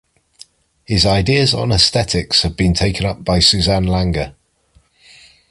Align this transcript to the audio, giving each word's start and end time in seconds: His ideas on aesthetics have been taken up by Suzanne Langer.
His 0.83 1.05
ideas 1.05 1.53
on 1.53 1.71
aesthetics 1.71 2.41
have 2.41 2.57
been 2.57 2.73
taken 2.73 3.05
up 3.05 3.23
by 3.23 3.37
Suzanne 3.37 3.85
Langer. 3.85 4.33